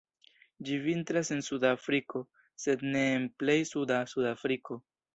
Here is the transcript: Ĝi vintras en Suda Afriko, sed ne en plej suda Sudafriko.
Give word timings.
Ĝi 0.69 0.79
vintras 0.85 1.29
en 1.35 1.43
Suda 1.49 1.71
Afriko, 1.77 2.23
sed 2.65 2.89
ne 2.97 3.07
en 3.13 3.31
plej 3.43 3.59
suda 3.75 4.05
Sudafriko. 4.17 4.85